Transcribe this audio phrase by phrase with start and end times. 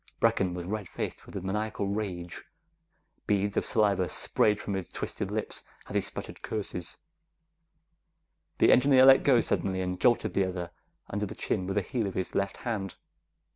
[0.19, 2.43] Brecken was red faced with a maniacal rage.
[3.27, 6.97] Beads of saliva sprayed from his twisted lips as he sputtered curses.
[8.57, 10.71] The engineer let go suddenly and jolted the other
[11.11, 12.95] under the chin with the heel of his left hand.